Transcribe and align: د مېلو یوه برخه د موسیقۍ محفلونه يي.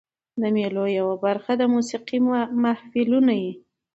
د 0.41 0.43
مېلو 0.55 0.85
یوه 0.99 1.15
برخه 1.25 1.51
د 1.57 1.63
موسیقۍ 1.73 2.19
محفلونه 2.63 3.33
يي. 3.43 3.51